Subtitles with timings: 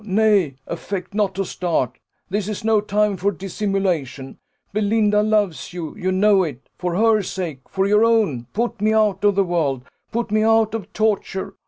[0.03, 4.39] Nay, affect not to start this is no time for dissimulation
[4.73, 9.23] Belinda loves you you know it: for her sake, for your own, put me out
[9.23, 11.53] of the world put me out of torture.